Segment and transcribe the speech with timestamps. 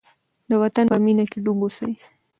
[0.49, 1.91] د وطن په مینه کې ډوب اوسئ.